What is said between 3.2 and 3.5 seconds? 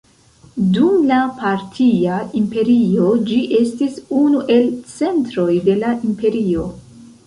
ĝi